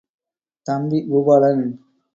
தம்பி 0.65 0.99
பூபாலன்! 1.09 1.65